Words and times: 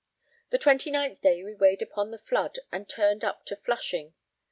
The 0.49 0.57
29th 0.57 1.21
day 1.21 1.43
we 1.43 1.53
weighed 1.53 1.83
upon 1.83 2.09
the 2.09 2.17
flood 2.17 2.57
and 2.71 2.89
turned 2.89 3.23
up 3.23 3.45
to 3.45 3.55
Flushing. 3.55 4.15